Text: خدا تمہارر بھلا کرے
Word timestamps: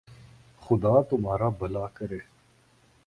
خدا 0.61 0.93
تمہارر 1.09 1.49
بھلا 1.59 1.85
کرے 1.93 2.19